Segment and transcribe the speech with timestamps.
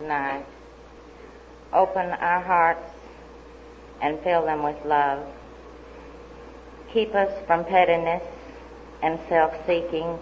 [0.00, 0.44] Open
[1.72, 2.88] our hearts
[4.00, 5.26] and fill them with love.
[6.92, 8.22] Keep us from pettiness
[9.02, 10.18] and self-seeking.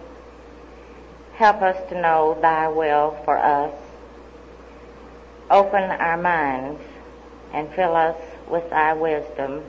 [1.33, 3.73] Help us to know thy will for us.
[5.51, 6.81] Open our minds
[7.53, 8.17] and fill us
[8.49, 9.63] with thy wisdom.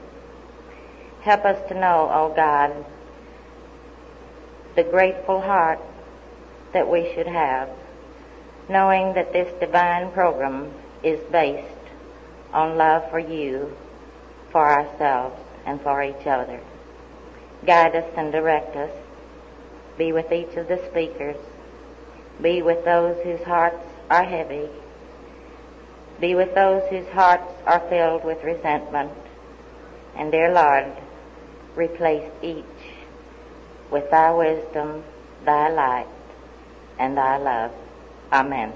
[1.21, 2.85] Help us to know, O oh God,
[4.75, 5.81] the grateful heart
[6.73, 7.69] that we should have,
[8.69, 10.71] knowing that this divine program
[11.03, 11.65] is based
[12.53, 13.77] on love for you,
[14.51, 16.61] for ourselves, and for each other.
[17.67, 18.91] Guide us and direct us.
[19.97, 21.37] Be with each of the speakers.
[22.41, 24.69] Be with those whose hearts are heavy.
[26.21, 29.13] Be with those whose hearts are filled with resentment.
[30.17, 30.93] And dear Lord,
[31.77, 32.65] replace each
[33.91, 35.05] with thy wisdom,
[35.45, 36.07] thy light,
[36.99, 37.73] and thy love.
[38.33, 38.73] Amen.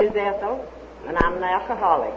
[0.00, 0.64] is Ethel,
[1.06, 2.14] and I'm an alcoholic.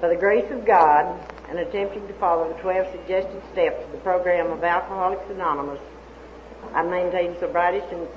[0.00, 3.98] By the grace of God, and attempting to follow the 12 suggested steps of the
[3.98, 5.80] program of Alcoholics Anonymous,
[6.72, 8.08] I've maintained sobriety since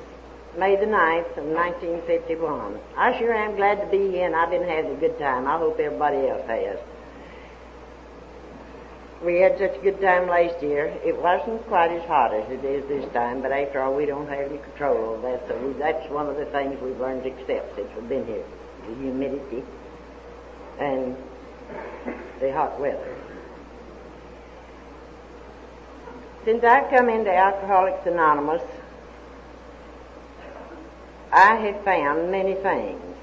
[0.57, 2.79] May the 9th of 1951.
[2.97, 5.45] I sure am glad to be here, and I've been having a good time.
[5.45, 6.79] I hope everybody else has.
[9.23, 10.87] We had such a good time last year.
[11.05, 14.27] It wasn't quite as hot as it is this time, but after all, we don't
[14.29, 17.29] have any control of that, so we, that's one of the things we've learned to
[17.29, 18.43] accept since we've been here
[18.87, 19.63] the humidity
[20.79, 21.15] and
[22.39, 23.15] the hot weather.
[26.45, 28.63] Since I've come into Alcoholics Anonymous,
[31.37, 33.15] I have found many things.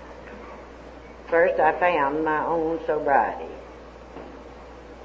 [1.29, 3.53] First, I found my own sobriety.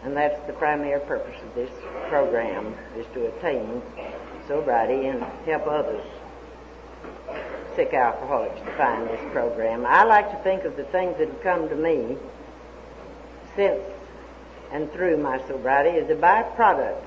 [0.04, 1.72] And that's the primary purpose of this
[2.08, 3.82] program, is to attain
[4.48, 6.06] sobriety and help others
[7.76, 9.88] sick alcoholics to find this program.
[9.88, 12.16] I like to think of the things that have come to me
[13.56, 13.82] since
[14.72, 17.02] and through my sobriety as a byproduct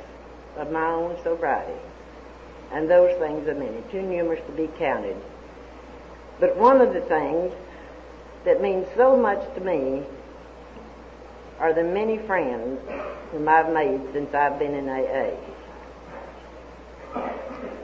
[0.57, 1.81] of my own sobriety.
[2.73, 5.17] And those things are many, too numerous to be counted.
[6.43, 7.53] But one of the things
[8.45, 10.03] that means so much to me
[11.61, 12.81] are the many friends
[13.31, 15.37] whom I've made since I've been in AA.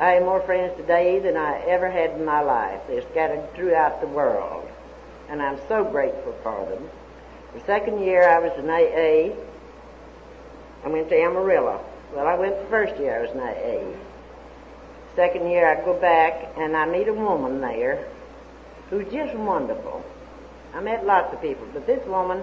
[0.01, 2.81] I have more friends today than I ever had in my life.
[2.89, 4.69] They're scattered throughout the world,
[5.29, 6.91] and I'm so grateful for them.
[7.55, 9.37] The second year I was in AA,
[10.85, 11.81] I went to Amarillo.
[12.13, 13.97] Well, I went the first year I was in AA.
[15.15, 18.05] Second year I go back and I meet a woman there
[18.91, 20.05] who's just wonderful.
[20.75, 22.43] I met lots of people, but this woman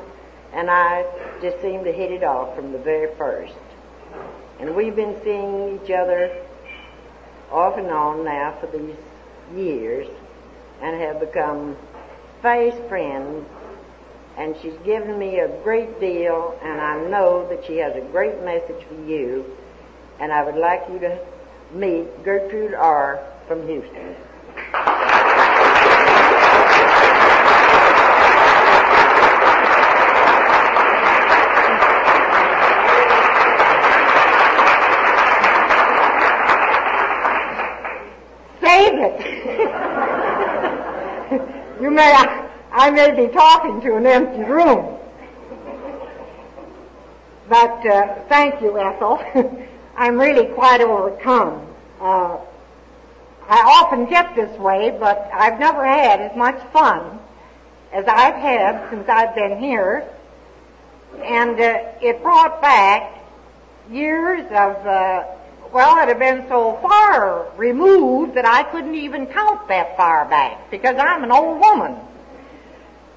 [0.53, 1.05] and I
[1.41, 3.53] just seemed to hit it off from the very first.
[4.59, 6.35] And we've been seeing each other
[7.51, 8.95] off and on now for these
[9.55, 10.07] years
[10.81, 11.75] and have become
[12.41, 13.45] fast friends
[14.37, 18.41] and she's given me a great deal and I know that she has a great
[18.43, 19.45] message for you
[20.19, 21.19] and I would like you to
[21.73, 23.23] meet Gertrude R.
[23.47, 24.15] from Houston.
[41.81, 42.13] you may,
[42.85, 44.99] I may be talking to an empty room.
[47.49, 49.25] But uh, thank you, Ethel.
[49.97, 51.65] I'm really quite overcome.
[51.99, 52.37] Uh,
[53.49, 57.17] I often get this way, but I've never had as much fun
[57.91, 60.07] as I've had since I've been here.
[61.23, 63.19] And uh, it brought back
[63.89, 65.23] years of uh,
[65.73, 70.69] well, it had been so far removed that I couldn't even count that far back
[70.69, 71.95] because I'm an old woman.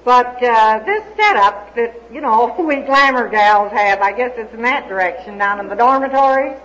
[0.09, 4.63] But uh, this setup that, you know, we glamour gals have, I guess it's in
[4.63, 6.57] that direction down in the dormitories.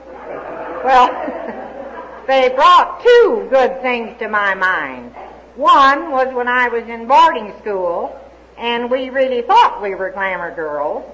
[0.83, 1.13] Well,
[2.27, 5.13] they brought two good things to my mind.
[5.57, 8.19] One was when I was in boarding school,
[8.57, 11.05] and we really thought we were glamour girls.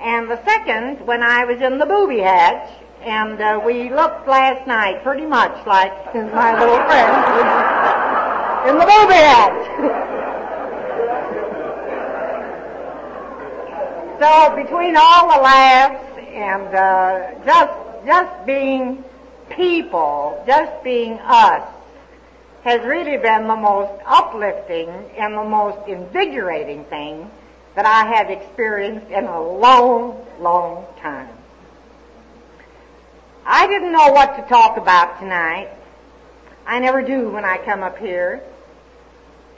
[0.00, 2.66] And the second, when I was in the booby hatch,
[3.02, 9.20] and uh, we looked last night pretty much like my little friend in the movie
[9.20, 10.07] act.
[14.18, 19.04] So between all the laughs and uh, just just being
[19.50, 21.62] people, just being us,
[22.64, 27.30] has really been the most uplifting and the most invigorating thing
[27.74, 31.28] that I have experienced in a long, long time.
[33.44, 35.70] I didn't know what to talk about tonight.
[36.66, 38.42] I never do when I come up here.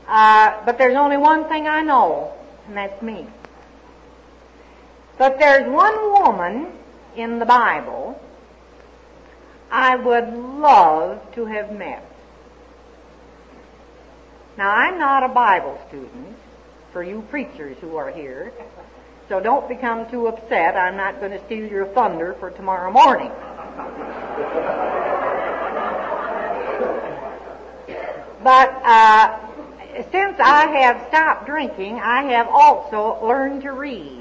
[0.07, 2.33] Uh, but there's only one thing I know,
[2.67, 3.27] and that's me.
[5.21, 6.73] But there's one woman
[7.15, 8.19] in the Bible
[9.71, 12.11] I would love to have met.
[14.57, 16.39] Now, I'm not a Bible student
[16.95, 18.51] for you preachers who are here,
[19.29, 20.75] so don't become too upset.
[20.75, 23.31] I'm not going to steal your thunder for tomorrow morning.
[28.43, 29.39] But uh,
[30.11, 34.20] since I have stopped drinking, I have also learned to read.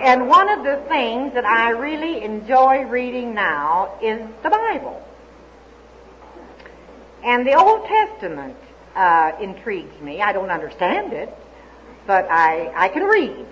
[0.00, 5.06] And one of the things that I really enjoy reading now is the Bible.
[7.22, 8.56] And the Old Testament
[8.96, 10.22] uh, intrigues me.
[10.22, 11.28] I don't understand it,
[12.06, 13.46] but I, I can read.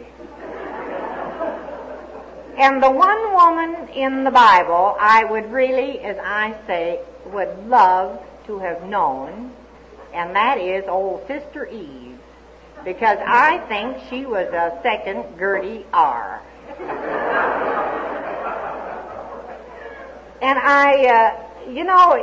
[2.57, 8.21] And the one woman in the Bible I would really, as I say, would love
[8.47, 9.53] to have known,
[10.15, 12.08] and that is old Sister Eve,
[12.85, 16.43] because I think she was a second Gertie R.
[20.41, 22.15] and I, uh, you know,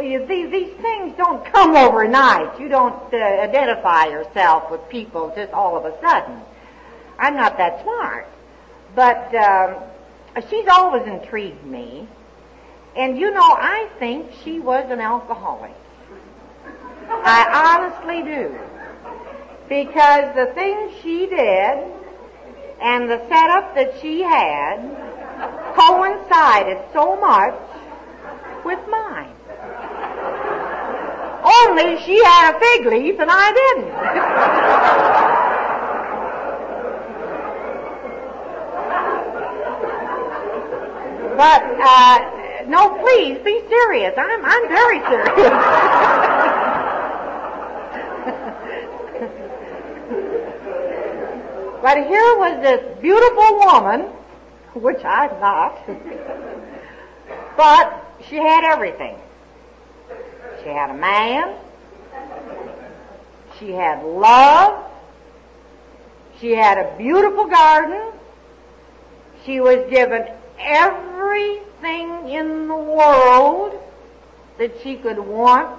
[0.00, 2.58] you, these, these things don't come overnight.
[2.60, 6.40] You don't uh, identify yourself with people just all of a sudden.
[7.18, 8.28] I'm not that smart.
[8.94, 9.76] But um,
[10.48, 12.08] she's always intrigued me.
[12.96, 15.72] And you know, I think she was an alcoholic.
[17.08, 18.56] I honestly do.
[19.68, 21.90] Because the things she did
[22.80, 24.76] and the setup that she had
[25.74, 27.54] coincided so much
[28.64, 29.34] with mine.
[31.44, 33.92] Only she had a fig leaf and I didn't.
[41.36, 44.14] But uh, no, please be serious.
[44.16, 46.00] I'm I'm very serious.
[51.84, 54.00] but here was this beautiful woman,
[54.72, 55.78] which I'm not,
[57.58, 59.18] but she had everything.
[60.62, 61.54] She had a man.
[63.58, 64.82] She had love.
[66.40, 68.12] She had a beautiful garden.
[69.44, 70.26] She was given
[70.58, 73.78] everything in the world
[74.56, 75.78] that she could want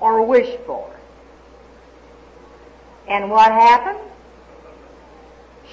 [0.00, 0.90] or wish for.
[3.06, 4.10] And what happened?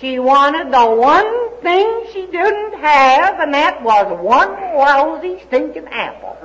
[0.01, 6.39] She wanted the one thing she didn't have, and that was one lousy stinking apple.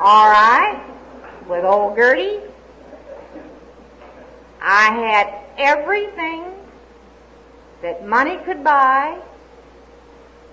[0.00, 0.82] All right,
[1.48, 2.40] with old Gertie,
[4.60, 6.46] I had everything
[7.80, 9.20] that money could buy.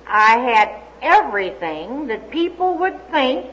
[0.05, 3.47] I had everything that people would think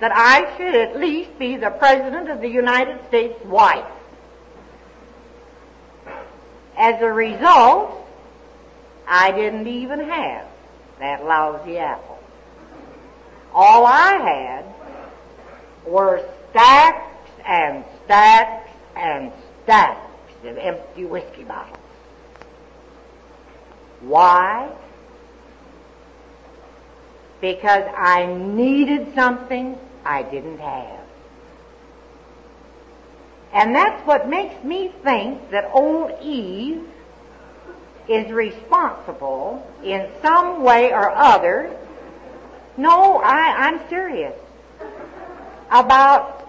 [0.00, 3.86] that I should at least be the President of the United States wife.
[6.76, 8.06] As a result,
[9.06, 10.46] I didn't even have
[10.98, 12.18] that lousy apple.
[13.52, 14.64] All I had
[15.86, 19.32] were stacks and stacks and
[19.64, 20.10] stacks
[20.44, 21.78] of empty whiskey bottles.
[24.00, 24.70] Why?
[27.42, 31.00] Because I needed something I didn't have.
[33.52, 36.88] And that's what makes me think that old Eve
[38.08, 41.76] is responsible in some way or other.
[42.76, 44.34] No, I, I'm serious.
[45.70, 46.48] About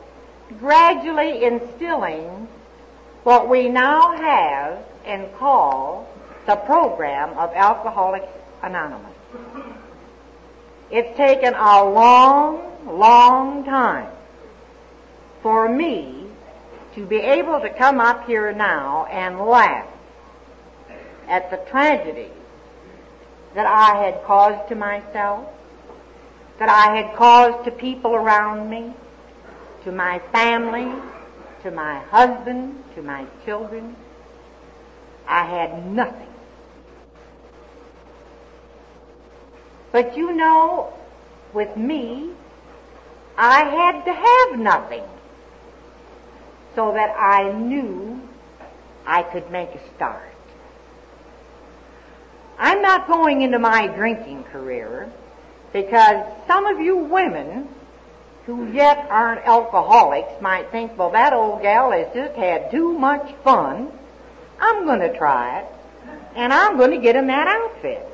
[0.59, 2.47] gradually instilling
[3.23, 6.07] what we now have and call
[6.45, 8.31] the program of Alcoholics
[8.61, 9.11] Anonymous.
[10.95, 14.11] It's taken a long, long time
[15.41, 16.27] for me
[16.93, 19.87] to be able to come up here now and laugh
[21.27, 22.29] at the tragedy
[23.55, 25.47] that I had caused to myself,
[26.59, 28.93] that I had caused to people around me,
[29.85, 30.93] to my family,
[31.63, 33.95] to my husband, to my children.
[35.27, 36.32] I had nothing.
[39.93, 40.91] But you know,
[41.53, 42.31] with me,
[43.37, 45.03] I had to have nothing
[46.75, 48.19] so that I knew
[49.05, 50.33] I could make a start.
[52.57, 55.11] I'm not going into my drinking career
[55.73, 57.69] because some of you women
[58.47, 63.31] who yet aren't alcoholics might think, well, that old gal has just had too much
[63.43, 63.91] fun.
[64.59, 65.67] I'm going to try it,
[66.35, 68.09] and I'm going to get in that outfit.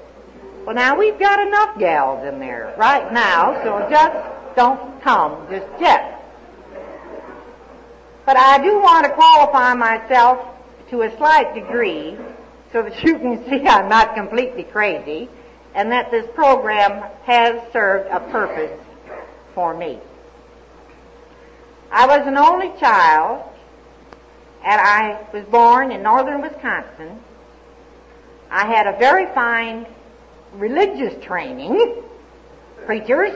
[0.65, 5.67] Well, now we've got enough gals in there right now, so just don't come just
[5.79, 6.15] yet.
[8.25, 10.45] But I do want to qualify myself
[10.91, 12.17] to a slight degree
[12.71, 15.29] so that you can see I'm not completely crazy
[15.73, 18.79] and that this program has served a purpose
[19.55, 19.99] for me.
[21.91, 23.43] I was an only child,
[24.63, 27.19] and I was born in northern Wisconsin.
[28.51, 29.85] I had a very fine
[30.53, 32.03] religious training,
[32.85, 33.35] preachers,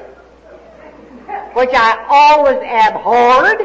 [1.54, 3.62] which I always abhorred,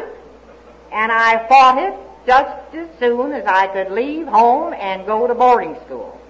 [0.92, 1.94] and I fought it
[2.26, 6.20] just as soon as I could leave home and go to boarding school.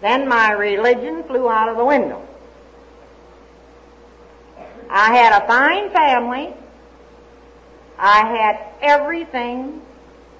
[0.00, 2.26] Then my religion flew out of the window.
[4.90, 6.52] I had a fine family.
[7.98, 9.80] I had everything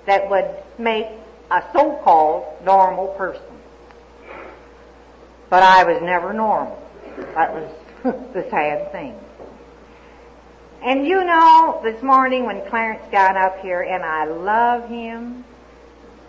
[0.07, 1.07] that would make
[1.51, 3.54] a so-called normal person.
[5.55, 6.83] But I was never normal.
[7.37, 7.71] That was
[8.03, 9.15] the sad thing.
[10.83, 15.45] And you know, this morning when Clarence got up here, and I love him,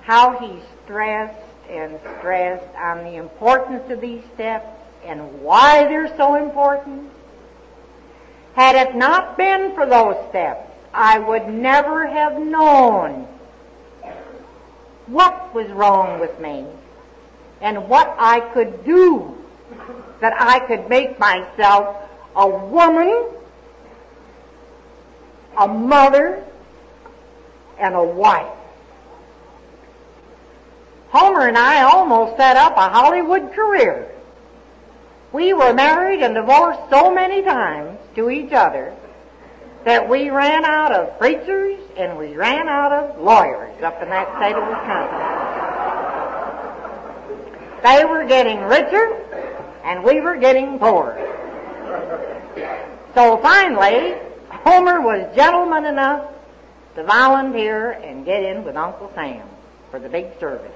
[0.01, 4.67] how he stressed and stressed on the importance of these steps
[5.03, 7.10] and why they're so important.
[8.53, 13.27] Had it not been for those steps, I would never have known
[15.08, 16.67] what was wrong with me
[17.65, 19.36] and what I could do
[20.22, 21.98] that I could make myself
[22.36, 23.25] a woman,
[25.57, 26.43] a mother,
[27.79, 28.55] and a wife.
[31.10, 34.12] Homer and I almost set up a Hollywood career.
[35.34, 38.95] We were married and divorced so many times to each other
[39.86, 44.27] that we ran out of preachers and we ran out of lawyers up in that
[44.38, 45.45] state of Wisconsin.
[47.86, 49.13] They were getting richer
[49.84, 51.22] and we were getting poorer.
[53.13, 54.15] So finally,
[54.50, 56.32] Homer was gentleman enough
[56.96, 59.48] to volunteer and get in with Uncle Sam
[59.92, 60.72] for the big service,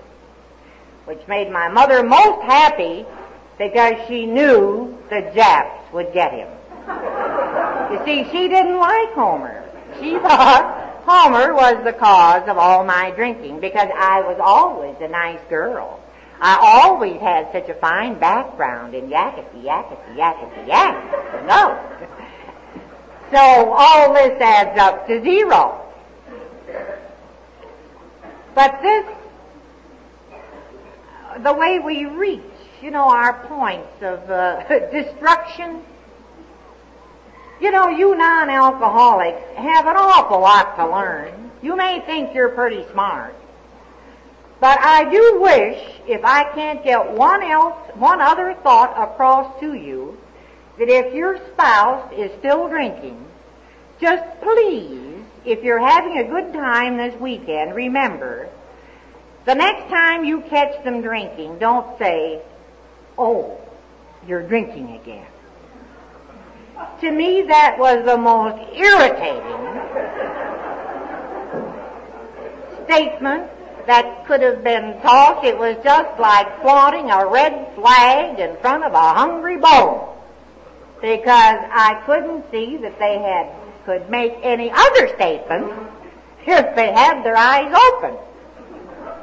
[1.06, 3.08] which made my mother most happy
[3.58, 6.50] because she knew the Japs would get him.
[7.92, 9.68] You see, she didn't like Homer.
[10.00, 15.08] She thought Homer was the cause of all my drinking because I was always a
[15.08, 15.99] nice girl.
[16.42, 21.48] I always had such a fine background in yakety, yakety, yakety, yakety.
[21.48, 22.08] No.
[23.32, 25.86] So all this adds up to zero.
[28.56, 29.06] But this,
[31.44, 32.42] the way we reach,
[32.82, 35.84] you know, our points of uh, destruction,
[37.62, 41.52] you know, you non-alcoholics have an awful lot to learn.
[41.62, 43.36] You may think you're pretty smart.
[44.60, 49.74] But I do wish, if I can't get one else, one other thought across to
[49.74, 50.18] you,
[50.78, 53.26] that if your spouse is still drinking,
[54.02, 58.50] just please, if you're having a good time this weekend, remember,
[59.46, 62.42] the next time you catch them drinking, don't say,
[63.18, 63.58] oh,
[64.28, 65.28] you're drinking again.
[67.02, 69.60] To me, that was the most irritating
[72.86, 73.50] statement
[73.88, 75.46] that could have been talked.
[75.46, 80.16] It was just like flaunting a red flag in front of a hungry bull.
[81.02, 83.56] Because I couldn't see that they had
[83.86, 85.72] could make any other statement
[86.46, 88.18] if they had their eyes open.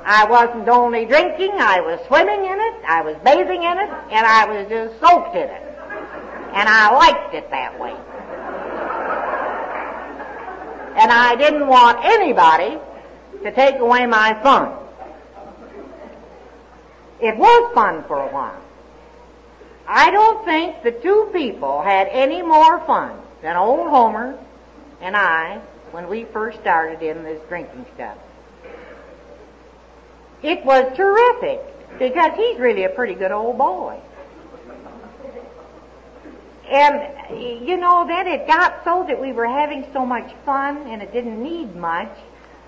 [0.04, 4.26] I wasn't only drinking, I was swimming in it, I was bathing in it, and
[4.26, 5.66] I was just soaked in it
[6.56, 7.92] and I liked it that way.
[10.96, 12.78] And I didn't want anybody
[13.42, 14.76] to take away my fun.
[17.20, 18.62] It was fun for a while.
[19.88, 24.38] I don't think the two people had any more fun than old Homer
[25.00, 25.60] and I
[25.92, 28.18] when we first started in this drinking stuff.
[30.42, 31.60] It was terrific
[31.98, 34.00] because he's really a pretty good old boy.
[36.68, 41.00] And, you know, then it got so that we were having so much fun and
[41.00, 42.10] it didn't need much,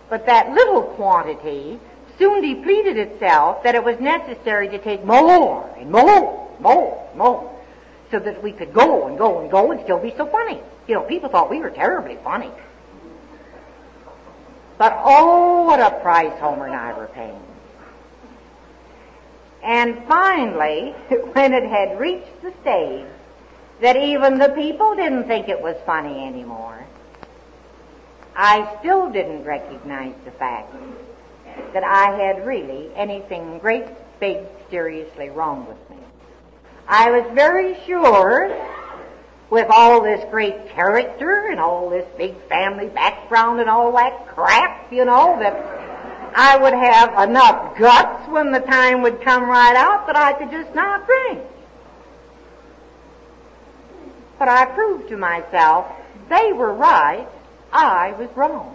[0.08, 1.78] but that little quantity
[2.18, 7.60] soon depleted itself that it was necessary to take more and more, more, more,
[8.10, 10.60] so that we could go and go and go and still be so funny.
[10.86, 12.50] You know, people thought we were terribly funny.
[14.78, 17.42] But oh, what a price Homer and I were paying.
[19.62, 20.90] And finally,
[21.32, 23.06] when it had reached the stage
[23.80, 26.84] that even the people didn't think it was funny anymore.
[28.40, 30.72] I still didn't recognize the fact
[31.74, 33.84] that I had really anything great,
[34.20, 35.96] big, seriously wrong with me.
[36.86, 38.56] I was very sure
[39.50, 44.92] with all this great character and all this big family background and all that crap,
[44.92, 50.06] you know, that I would have enough guts when the time would come right out
[50.06, 51.40] that I could just not drink.
[54.38, 55.86] But I proved to myself
[56.28, 57.26] they were right,
[57.72, 58.74] I was wrong.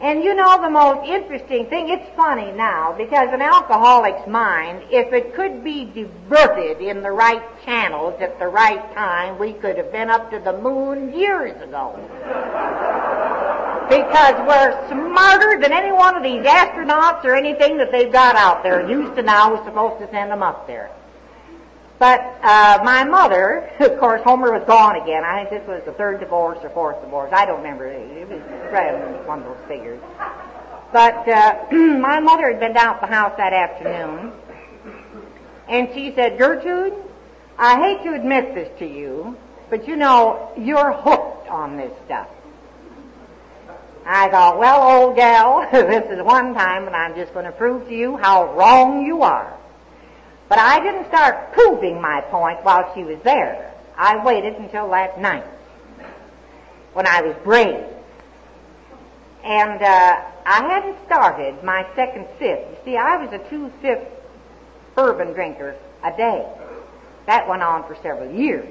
[0.00, 5.12] And you know the most interesting thing, it's funny now, because an alcoholic's mind, if
[5.12, 9.92] it could be diverted in the right channels at the right time, we could have
[9.92, 12.00] been up to the moon years ago.
[13.90, 18.62] because we're smarter than any one of these astronauts or anything that they've got out
[18.62, 18.86] there.
[18.86, 20.90] Houston now was supposed to send them up there.
[22.00, 25.22] But uh, my mother, of course, Homer was gone again.
[25.22, 27.30] I think this was the third divorce or fourth divorce.
[27.32, 27.86] I don't remember.
[27.86, 30.00] It was one of those figures.
[30.92, 34.32] But uh, my mother had been down at the house that afternoon,
[35.68, 36.94] and she said, Gertrude,
[37.58, 39.36] I hate to admit this to you,
[39.68, 42.28] but you know, you're hooked on this stuff.
[44.06, 47.86] I thought, well, old gal, this is one time and I'm just going to prove
[47.88, 49.59] to you how wrong you are.
[50.50, 53.72] But I didn't start proving my point while she was there.
[53.96, 55.46] I waited until that night
[56.92, 57.84] when I was brave.
[59.44, 62.66] And uh, I hadn't started my second sip.
[62.68, 64.26] You see, I was a two-sip
[64.96, 66.44] bourbon drinker a day.
[67.26, 68.68] That went on for several years.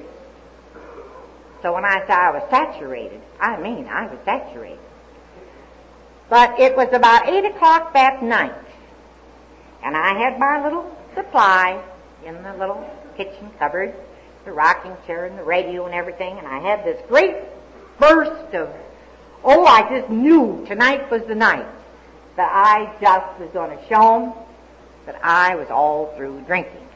[1.62, 4.78] So when I say I was saturated, I mean I was saturated.
[6.28, 8.54] But it was about 8 o'clock that night,
[9.82, 11.82] and I had my little supply
[12.24, 13.94] in the little kitchen cupboard,
[14.44, 17.36] the rocking chair and the radio and everything, and I had this great
[17.98, 18.68] burst of,
[19.44, 21.66] oh, I just knew tonight was the night
[22.36, 24.32] that I just was going to show them
[25.06, 26.86] that I was all through drinking.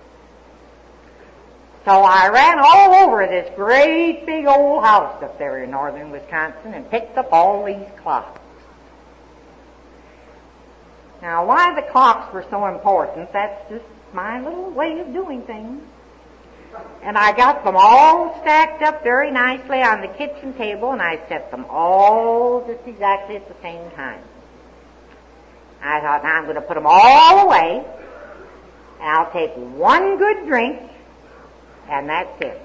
[1.84, 6.72] So I ran all over this great big old house up there in northern Wisconsin
[6.72, 8.40] and picked up all these clocks.
[11.20, 15.82] Now, why the clocks were so important, that's just my little way of doing things.
[17.02, 21.16] And I got them all stacked up very nicely on the kitchen table and I
[21.28, 24.22] set them all just exactly at the same time.
[25.82, 27.84] I thought, now I'm going to put them all away
[29.00, 30.80] and I'll take one good drink
[31.90, 32.60] and that's it.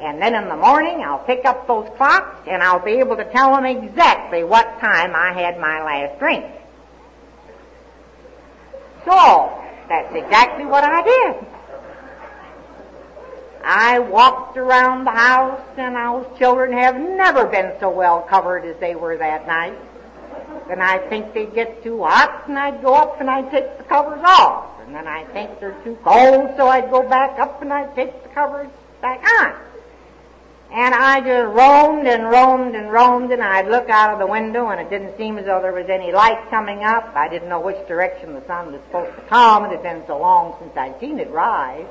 [0.00, 3.24] And then in the morning I'll pick up those clocks and I'll be able to
[3.32, 6.44] tell them exactly what time I had my last drink.
[9.04, 11.46] So, that's exactly what I did.
[13.64, 18.76] I walked around the house and those children have never been so well covered as
[18.80, 19.78] they were that night.
[20.70, 23.84] And I think they'd get too hot and I'd go up and I'd take the
[23.84, 24.80] covers off.
[24.84, 28.22] And then I think they're too cold so I'd go back up and I'd take
[28.22, 28.68] the covers
[29.00, 29.54] back on.
[30.72, 34.70] And I just roamed and roamed and roamed and I'd look out of the window
[34.70, 37.14] and it didn't seem as though there was any light coming up.
[37.14, 39.64] I didn't know which direction the sun was supposed to come.
[39.64, 41.84] And It had been so long since I'd seen it rise.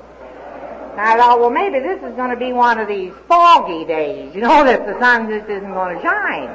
[0.93, 4.33] And I thought, well maybe this is going to be one of these foggy days,
[4.33, 6.49] you know, that the sun just isn't going to shine.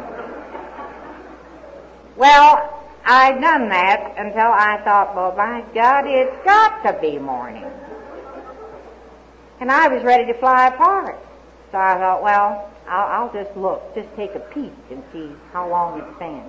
[2.16, 7.70] Well, I'd done that until I thought, well my God, it's got to be morning.
[9.60, 11.22] And I was ready to fly apart.
[11.72, 15.68] So I thought, well, I'll, I'll just look, just take a peek and see how
[15.68, 16.44] long it's been.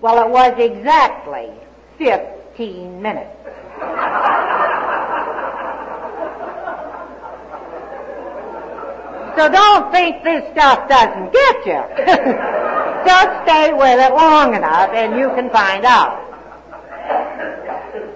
[0.00, 1.50] Well, it was exactly
[1.98, 3.36] 15 minutes.
[9.36, 11.82] so don't think this stuff doesn't get you.
[13.06, 16.22] just stay with it long enough and you can find out.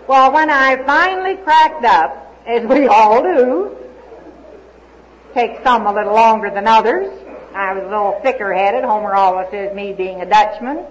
[0.08, 3.76] Well, when I finally cracked up, as we all do,
[5.34, 7.08] Takes some a little longer than others.
[7.54, 8.84] I was a little thicker headed.
[8.84, 10.84] Homer always says me being a Dutchman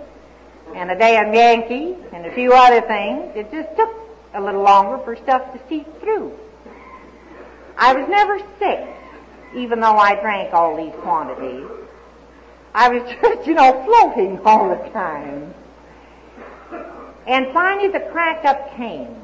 [0.76, 3.32] and a damn Yankee and a few other things.
[3.36, 3.90] It just took
[4.34, 6.38] a little longer for stuff to seep through.
[7.78, 8.88] I was never sick,
[9.56, 11.68] even though I drank all these quantities.
[12.74, 15.54] I was just, you know, floating all the time.
[17.28, 19.16] And finally the crack up came.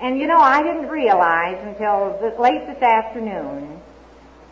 [0.00, 3.80] And you know, I didn't realize until late this afternoon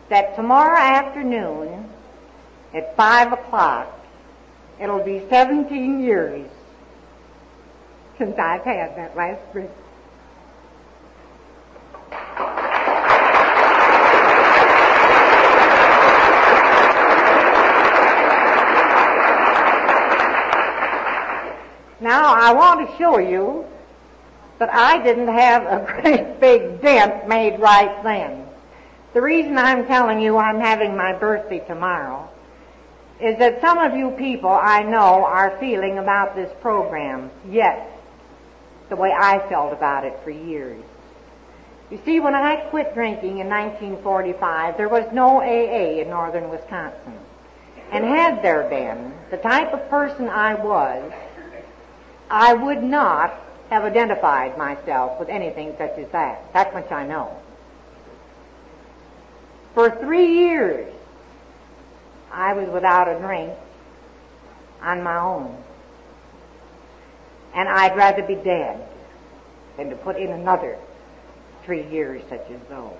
[0.09, 1.89] that tomorrow afternoon
[2.73, 3.87] at 5 o'clock,
[4.79, 6.47] it'll be 17 years
[8.17, 9.69] since I've had that last drink.
[21.99, 23.65] Now I want to show you
[24.59, 28.47] that I didn't have a great big dent made right then.
[29.17, 32.29] The reason I'm telling you I'm having my birthday tomorrow
[33.19, 37.99] is that some of you people I know are feeling about this program yet
[38.89, 40.83] the way I felt about it for years.
[41.89, 47.17] You see, when I quit drinking in 1945, there was no AA in northern Wisconsin.
[47.91, 51.11] And had there been, the type of person I was,
[52.29, 53.33] I would not
[53.71, 56.53] have identified myself with anything such as that.
[56.53, 57.35] That much I know.
[59.77, 60.91] For three years,
[62.31, 63.53] I was without a drink
[64.81, 65.55] on my own.
[67.53, 68.83] And I'd rather be dead
[69.77, 70.79] than to put in another
[71.63, 72.97] three years such as those.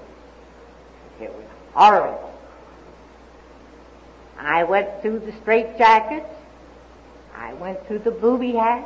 [1.20, 2.32] It was horrible.
[4.38, 6.30] I went through the straitjackets.
[7.36, 8.86] I went through the booby hatch.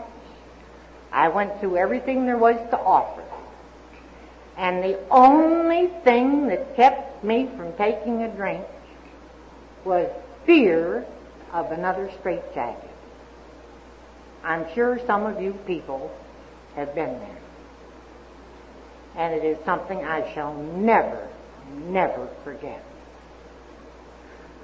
[1.12, 3.22] I went through everything there was to offer.
[4.56, 8.66] And the only thing that kept me from taking a drink
[9.86, 10.10] was
[10.46, 11.06] fear
[11.54, 12.90] of another straitjacket.
[14.44, 16.12] I'm sure some of you people
[16.76, 17.38] have been there.
[19.16, 21.28] And it is something I shall never,
[21.74, 22.84] never forget.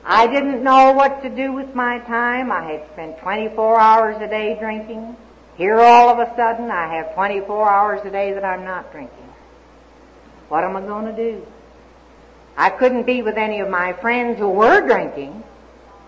[0.04, 2.52] I didn't know what to do with my time.
[2.52, 5.18] I had spent 24 hours a day drinking.
[5.58, 9.18] Here all of a sudden I have 24 hours a day that I'm not drinking.
[10.48, 11.46] What am I going to do?
[12.58, 15.44] I couldn't be with any of my friends who were drinking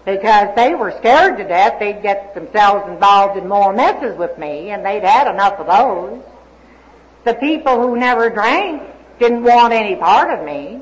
[0.03, 4.71] because they were scared to death they'd get themselves involved in more messes with me
[4.71, 6.23] and they'd had enough of those.
[7.23, 8.81] The people who never drank
[9.19, 10.81] didn't want any part of me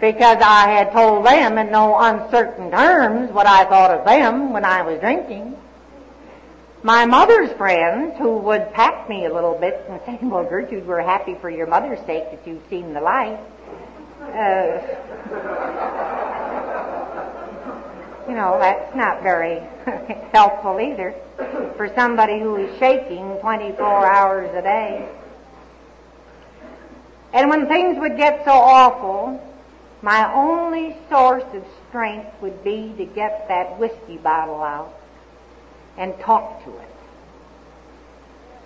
[0.00, 4.64] because I had told them in no uncertain terms what I thought of them when
[4.64, 5.56] I was drinking.
[6.82, 11.02] My mother's friends who would pat me a little bit and say, well, Gertrude, we're
[11.02, 13.40] happy for your mother's sake that you've seen the light.
[14.20, 14.80] Uh,
[18.28, 19.60] you know, that's not very
[20.32, 21.14] helpful either
[21.76, 25.08] for somebody who is shaking 24 hours a day.
[27.32, 29.42] And when things would get so awful,
[30.02, 34.94] my only source of strength would be to get that whiskey bottle out
[35.98, 36.90] and talk to it.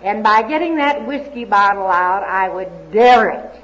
[0.01, 3.60] And by getting that whiskey bottle out, I would dare it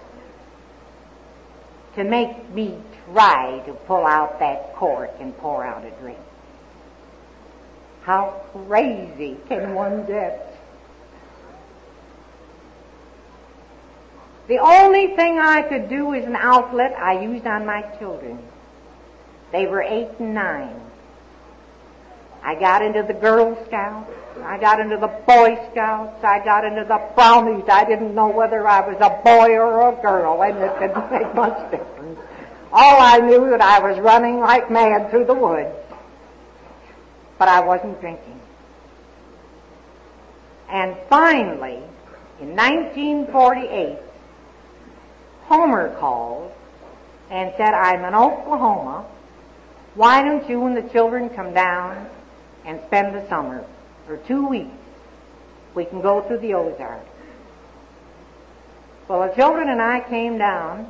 [1.97, 2.77] to make me
[3.11, 6.19] try to pull out that cork and pour out a drink.
[8.03, 10.55] How crazy can one get?
[14.47, 18.39] The only thing I could do as an outlet I used on my children.
[19.51, 20.79] They were eight and nine.
[22.43, 24.13] I got into the Girl Scouts.
[24.43, 26.23] I got into the Boy Scouts.
[26.23, 27.65] I got into the Brownies.
[27.69, 31.35] I didn't know whether I was a boy or a girl, and it didn't make
[31.35, 32.19] much difference.
[32.71, 35.75] All I knew that I was running like mad through the woods.
[37.37, 38.39] But I wasn't drinking.
[40.69, 41.79] And finally,
[42.41, 43.97] in 1948,
[45.43, 46.51] Homer called
[47.29, 49.05] and said, I'm in Oklahoma.
[49.95, 52.09] Why don't you and the children come down
[52.65, 53.65] and spend the summer
[54.07, 54.71] for two weeks?
[55.75, 57.07] We can go through the Ozarks.
[59.07, 60.89] Well, the children and I came down,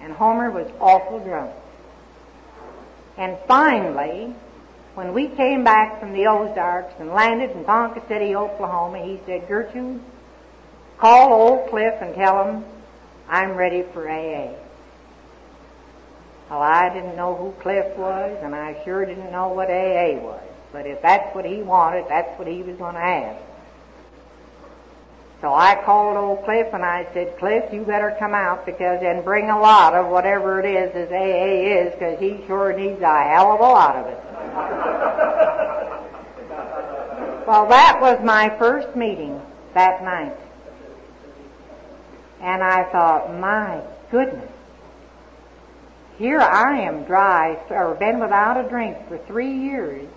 [0.00, 1.52] and Homer was awful drunk.
[3.16, 4.34] And finally,
[4.94, 9.48] when we came back from the Ozarks and landed in Ponca City, Oklahoma, he said,
[9.48, 10.00] Gertrude,
[10.98, 12.64] call old Cliff and tell him
[13.28, 14.54] I'm ready for AA.
[16.50, 20.42] Well, I didn't know who Cliff was, and I sure didn't know what AA was.
[20.72, 23.36] But if that's what he wanted, that's what he was going to have.
[25.40, 29.22] So I called old Cliff and I said, Cliff, you better come out because and
[29.22, 33.22] bring a lot of whatever it is as AA is because he sure needs a
[33.22, 34.18] hell of a lot of it.
[37.46, 39.38] well, that was my first meeting
[39.74, 40.34] that night.
[42.40, 44.50] And I thought, my goodness,
[46.18, 50.08] here I am dry, or been without a drink for three years.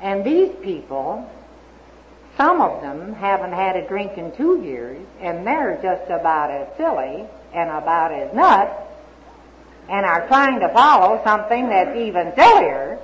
[0.00, 1.28] And these people,
[2.36, 6.68] some of them haven't had a drink in two years, and they're just about as
[6.76, 8.74] silly and about as nuts,
[9.88, 12.98] and are trying to follow something that's even sillier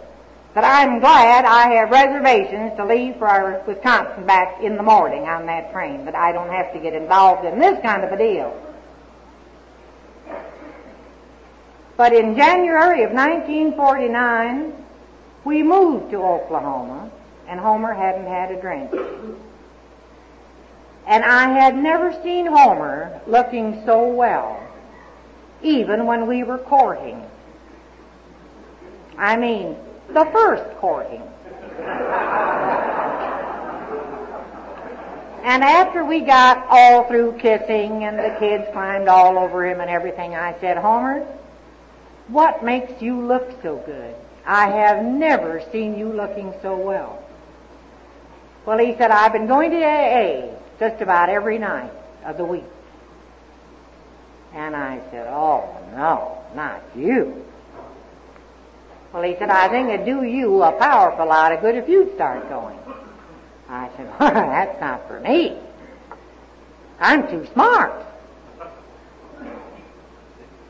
[0.54, 5.46] But I'm glad I have reservations to leave for Wisconsin back in the morning on
[5.46, 8.56] that train, that I don't have to get involved in this kind of a deal.
[11.96, 14.83] But in January of 1949,
[15.44, 17.10] we moved to Oklahoma,
[17.48, 18.90] and Homer hadn't had a drink.
[21.06, 24.66] And I had never seen Homer looking so well,
[25.62, 27.22] even when we were courting.
[29.18, 29.76] I mean,
[30.08, 31.22] the first courting.
[35.44, 39.90] And after we got all through kissing and the kids climbed all over him and
[39.90, 41.26] everything, I said, Homer,
[42.28, 44.14] what makes you look so good?
[44.46, 47.22] I have never seen you looking so well.
[48.66, 51.92] Well, he said, I've been going to AA just about every night
[52.24, 52.64] of the week.
[54.54, 57.44] And I said, oh no, not you.
[59.12, 62.14] Well, he said, I think it'd do you a powerful lot of good if you'd
[62.14, 62.78] start going.
[63.68, 65.56] I said, well, that's not for me.
[66.98, 67.92] I'm too smart.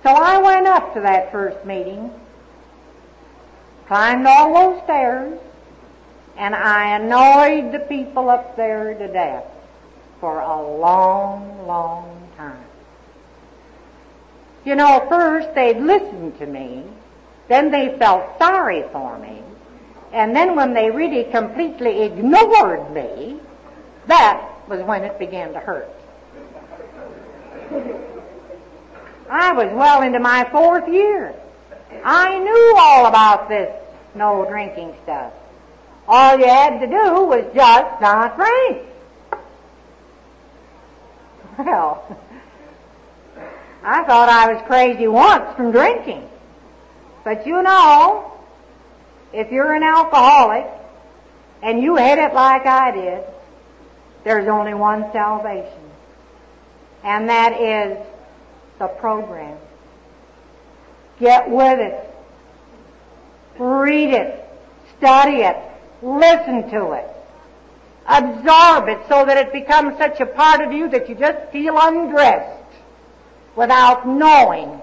[0.02, 2.10] So I went up to that first meeting,
[3.86, 5.38] climbed all those stairs,
[6.36, 9.44] and I annoyed the people up there to death
[10.20, 12.64] for a long, long time.
[14.64, 16.84] You know, first they'd listen to me,
[17.48, 19.42] then they felt sorry for me,
[20.12, 23.38] and then when they really completely ignored me,
[24.06, 25.90] that was when it began to hurt.
[29.30, 31.34] I was well into my fourth year.
[32.04, 33.70] I knew all about this
[34.14, 35.32] no drinking stuff.
[36.06, 38.82] All you had to do was just not drink.
[41.58, 42.18] Well,
[43.82, 46.28] I thought I was crazy once from drinking.
[47.22, 48.32] But you know,
[49.32, 50.66] if you're an alcoholic
[51.62, 53.24] and you hit it like I did,
[54.24, 55.90] there's only one salvation.
[57.02, 57.98] And that is
[58.78, 59.58] the program.
[61.20, 62.10] Get with it.
[63.58, 64.44] Read it.
[64.98, 65.56] Study it.
[66.02, 67.06] Listen to it.
[68.06, 71.76] Absorb it so that it becomes such a part of you that you just feel
[71.78, 72.62] undressed
[73.56, 74.80] without knowing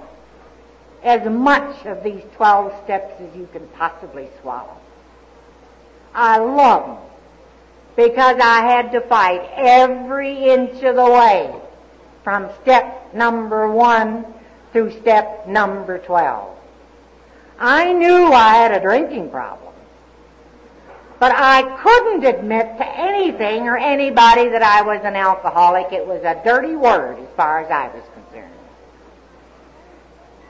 [1.03, 4.77] as much of these 12 steps as you can possibly swallow.
[6.13, 6.97] I love them
[7.95, 11.53] because I had to fight every inch of the way
[12.23, 14.25] from step number one
[14.71, 16.57] through step number 12.
[17.59, 19.73] I knew I had a drinking problem,
[21.19, 25.91] but I couldn't admit to anything or anybody that I was an alcoholic.
[25.91, 28.53] It was a dirty word as far as I was concerned.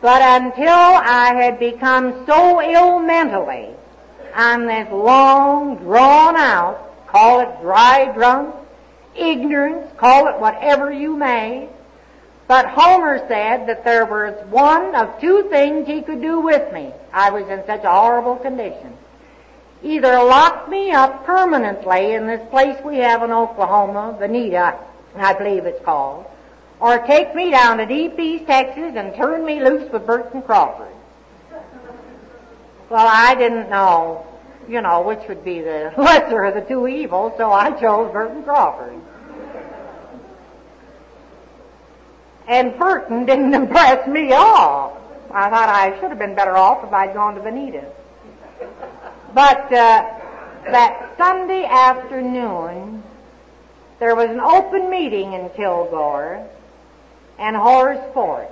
[0.01, 3.69] But until I had become so ill mentally
[4.33, 8.55] on this long, drawn out, call it dry drunk,
[9.15, 11.69] ignorance, call it whatever you may,
[12.51, 16.91] but Homer said that there was one of two things he could do with me.
[17.13, 18.91] I was in such a horrible condition.
[19.81, 24.77] Either lock me up permanently in this place we have in Oklahoma, Vinita,
[25.15, 26.25] I believe it's called,
[26.81, 30.93] or take me down to Deep East Texas and turn me loose with Burton Crawford.
[32.89, 34.27] Well, I didn't know,
[34.67, 38.43] you know, which would be the lesser of the two evils, so I chose Burton
[38.43, 38.99] Crawford.
[42.47, 45.01] And Burton didn't impress me at all.
[45.33, 47.85] I thought I should have been better off if I'd gone to Vinita.
[49.33, 50.19] But uh,
[50.65, 53.01] that Sunday afternoon,
[53.99, 56.45] there was an open meeting in Kilgore,
[57.39, 58.47] and Horace Ford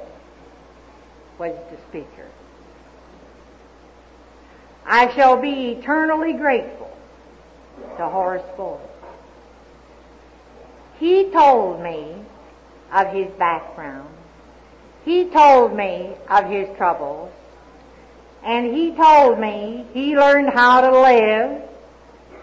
[1.38, 2.28] was the speaker.
[4.86, 6.98] I shall be eternally grateful
[7.98, 8.80] to Horace Ford.
[10.98, 12.26] He told me
[12.92, 14.10] of his background.
[15.06, 17.32] He told me of his troubles.
[18.44, 21.62] And he told me he learned how to live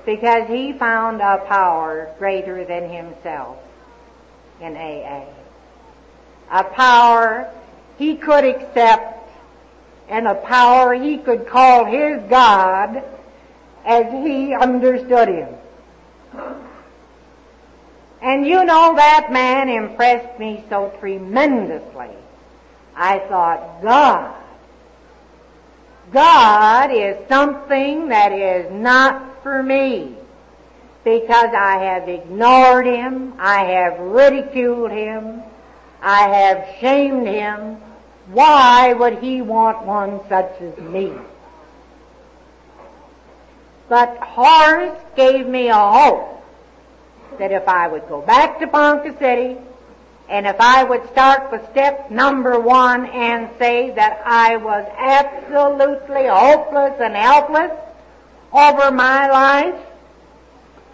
[0.04, 3.56] because he found a power greater than himself
[4.60, 5.24] in AA.
[6.50, 7.50] A power
[7.98, 9.30] he could accept
[10.08, 13.02] and a power he could call his God
[13.84, 15.54] as he understood him.
[18.22, 22.10] And you know that man impressed me so tremendously.
[22.94, 24.34] I thought, God,
[26.12, 30.16] God is something that is not for me
[31.04, 35.42] because I have ignored him, I have ridiculed him,
[36.02, 37.76] I have shamed him.
[38.32, 41.12] Why would he want one such as me?
[43.88, 46.35] But Horace gave me a hope
[47.38, 49.56] that if I would go back to Ponca City
[50.28, 56.26] and if I would start with step number one and say that I was absolutely
[56.26, 57.70] hopeless and helpless
[58.52, 59.80] over my life,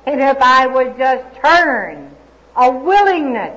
[0.05, 2.11] and if I would just turn
[2.57, 3.57] a willingness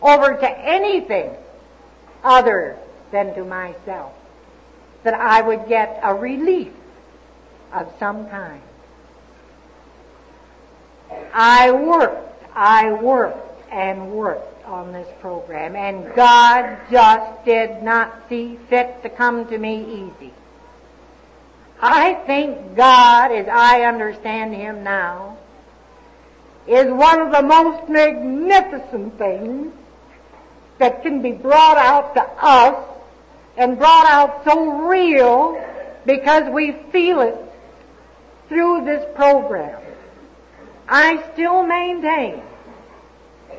[0.00, 1.30] over to anything
[2.22, 2.78] other
[3.10, 4.12] than to myself,
[5.02, 6.72] that I would get a relief
[7.72, 8.62] of some kind.
[11.32, 18.58] I worked, I worked and worked on this program, and God just did not see
[18.68, 20.32] fit to come to me easy.
[21.80, 25.38] I think God, as I understand Him now,
[26.66, 29.72] is one of the most magnificent things
[30.78, 32.84] that can be brought out to us
[33.56, 35.64] and brought out so real
[36.04, 37.36] because we feel it
[38.48, 39.80] through this program.
[40.88, 42.40] I still maintain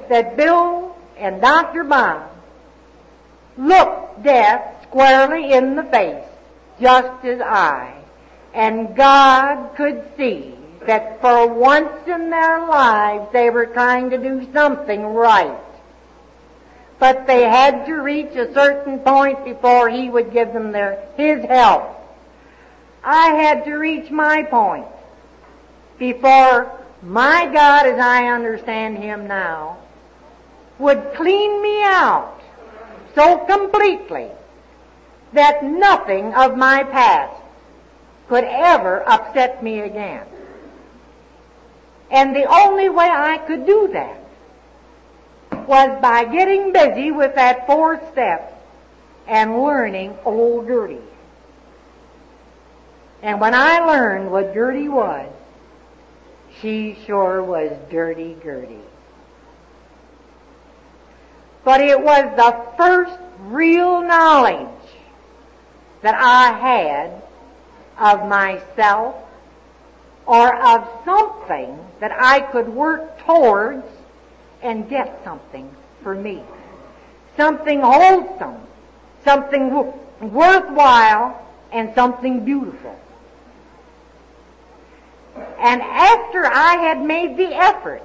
[0.09, 1.83] that Bill and Dr.
[1.83, 2.29] Bob
[3.57, 6.25] looked death squarely in the face,
[6.81, 7.93] just as I.
[8.53, 10.55] And God could see
[10.87, 15.59] that for once in their lives they were trying to do something right.
[16.97, 21.45] But they had to reach a certain point before He would give them their, His
[21.45, 21.95] help.
[23.03, 24.87] I had to reach my point
[25.97, 29.77] before my God, as I understand Him now,
[30.77, 32.41] would clean me out
[33.15, 34.29] so completely
[35.33, 37.41] that nothing of my past
[38.27, 40.25] could ever upset me again.
[42.11, 44.19] And the only way I could do that
[45.67, 48.63] was by getting busy with that four step
[49.27, 50.97] and learning old Gertie.
[53.21, 55.29] And when I learned what Gertie was,
[56.61, 58.79] she sure was dirty Gertie.
[61.63, 64.67] But it was the first real knowledge
[66.01, 67.21] that I had
[67.97, 69.15] of myself
[70.25, 73.85] or of something that I could work towards
[74.61, 75.69] and get something
[76.03, 76.43] for me.
[77.35, 78.61] Something wholesome,
[79.23, 82.97] something worthwhile, and something beautiful.
[85.59, 88.03] And after I had made the effort,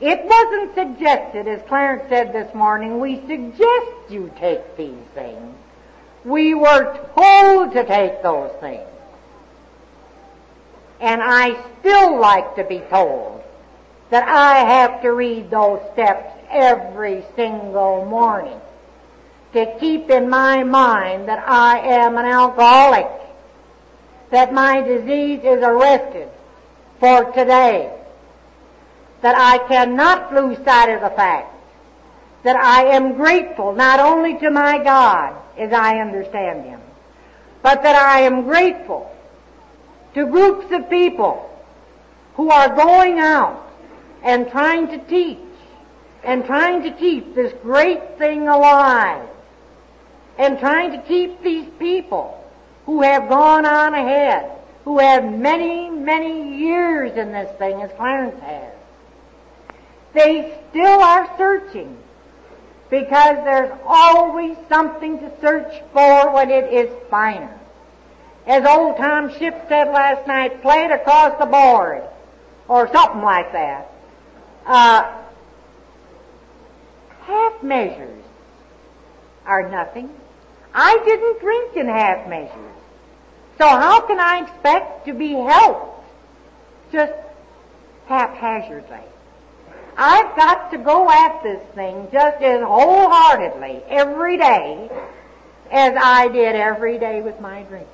[0.00, 5.54] it wasn't suggested, as Clarence said this morning, we suggest you take these things.
[6.24, 8.88] We were told to take those things.
[11.00, 13.42] And I still like to be told
[14.10, 18.60] that I have to read those steps every single morning
[19.52, 23.06] to keep in my mind that I am an alcoholic,
[24.32, 26.28] that my disease is arrested
[26.98, 27.94] for today,
[29.20, 31.54] that I cannot lose sight of the fact
[32.42, 36.80] that I am grateful not only to my God as I understand Him,
[37.62, 39.14] but that I am grateful
[40.14, 41.48] to groups of people
[42.34, 43.70] who are going out
[44.22, 45.38] and trying to teach
[46.24, 49.28] and trying to keep this great thing alive
[50.38, 52.41] and trying to keep these people
[52.86, 54.50] who have gone on ahead,
[54.84, 58.72] who have many, many years in this thing as Clarence has.
[60.12, 61.96] They still are searching
[62.90, 67.58] because there's always something to search for when it is finer.
[68.46, 72.02] As old Tom Ship said last night, play it across the board,
[72.68, 73.90] or something like that.
[74.66, 75.12] Uh,
[77.20, 78.24] half measures
[79.46, 80.10] are nothing.
[80.74, 82.76] I didn't drink in half measures.
[83.58, 86.04] So how can I expect to be helped
[86.90, 87.12] just
[88.06, 89.06] haphazardly?
[89.96, 94.90] I've got to go at this thing just as wholeheartedly every day
[95.70, 97.88] as I did every day with my drinking.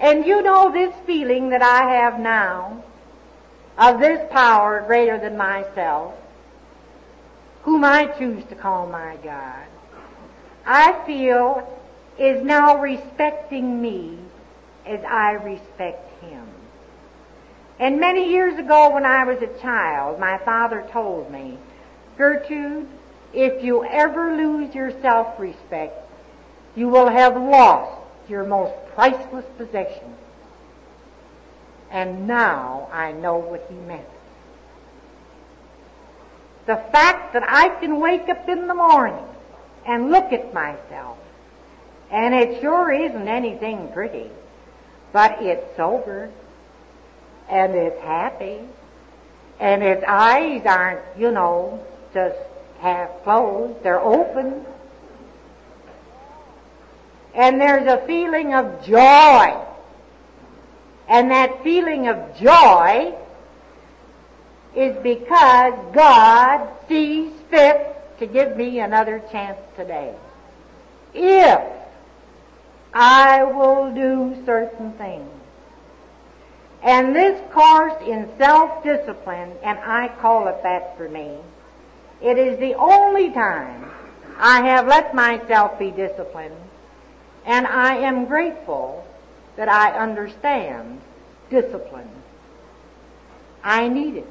[0.00, 2.82] And you know this feeling that I have now
[3.78, 6.14] of this power greater than myself,
[7.62, 9.66] whom I choose to call my God,
[10.66, 11.72] I feel
[12.18, 14.18] is now respecting me
[14.84, 16.46] as I respect Him.
[17.78, 21.58] And many years ago when I was a child, my father told me,
[22.18, 22.88] Gertrude,
[23.32, 25.94] if you ever lose your self-respect,
[26.74, 30.14] you will have lost your most priceless possession.
[31.90, 34.08] And now I know what he meant.
[36.66, 39.24] The fact that I can wake up in the morning
[39.86, 41.18] and look at myself,
[42.10, 44.30] and it sure isn't anything pretty,
[45.12, 46.30] but it's sober,
[47.48, 48.60] and it's happy,
[49.60, 52.36] and its eyes aren't, you know, just
[52.80, 54.64] half closed, they're open.
[57.34, 59.62] And there's a feeling of joy.
[61.08, 63.14] And that feeling of joy
[64.74, 70.14] is because God sees fit to give me another chance today.
[71.14, 71.60] If
[72.92, 75.30] I will do certain things.
[76.82, 81.36] And this course in self-discipline, and I call it that for me,
[82.22, 83.90] it is the only time
[84.38, 86.56] I have let myself be disciplined,
[87.44, 89.06] and I am grateful
[89.56, 91.00] that I understand
[91.50, 92.08] discipline.
[93.62, 94.28] I need it.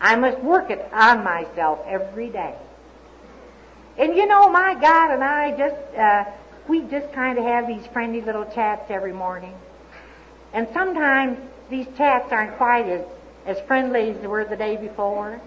[0.00, 2.54] I must work it on myself every day.
[3.98, 6.24] And you know, my God and I just, uh,
[6.68, 9.54] we just kind of have these friendly little chats every morning.
[10.54, 11.38] And sometimes
[11.68, 13.04] these chats aren't quite as,
[13.44, 15.38] as friendly as they were the day before.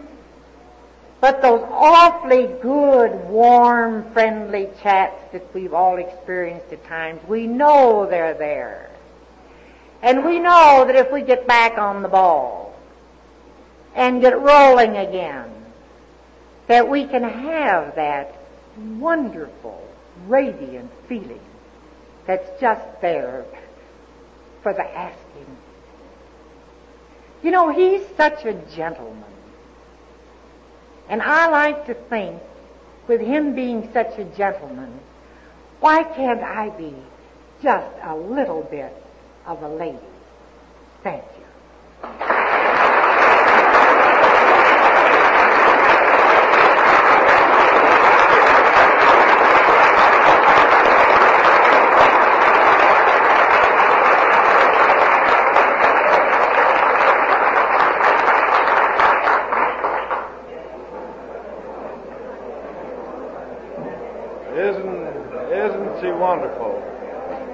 [1.19, 8.05] But those awfully good, warm, friendly chats that we've all experienced at times, we know
[8.05, 8.91] they're there.
[10.01, 12.72] And we know that if we get back on the ball
[13.95, 15.49] and get rolling again,
[16.67, 18.35] that we can have that
[18.77, 19.87] wonderful,
[20.27, 21.39] radiant feeling
[22.25, 23.45] that's just there
[24.61, 25.57] for the asking.
[27.43, 29.23] You know, he's such a gentleman.
[31.09, 32.41] And I like to think,
[33.07, 34.99] with him being such a gentleman,
[35.81, 36.95] why can't I be
[37.61, 38.95] just a little bit
[39.45, 39.99] of a lady?
[41.03, 41.43] Thank you.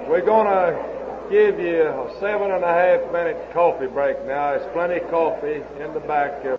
[0.08, 4.52] We're going to give you a seven and a half minute coffee break now.
[4.52, 6.44] There's plenty of coffee in the back.